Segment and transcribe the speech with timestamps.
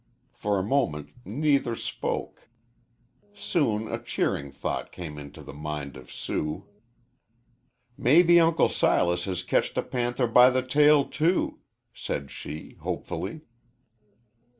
[0.33, 2.49] For a moment neither spoke.
[3.35, 6.65] Soon a cheering thought came into the mind of Sue.
[7.99, 11.59] "Maybe Uncle Silas has ketched a panther by the tail, too,"
[11.93, 13.41] said she, hopefully.